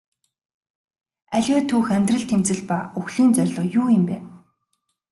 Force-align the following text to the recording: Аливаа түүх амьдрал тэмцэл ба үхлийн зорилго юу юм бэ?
Аливаа 1.35 1.63
түүх 1.69 1.87
амьдрал 1.95 2.23
тэмцэл 2.29 2.61
ба 2.69 2.77
үхлийн 2.99 3.31
зорилго 3.35 3.63
юу 3.79 3.87
юм 3.97 4.03
бэ? 4.09 4.17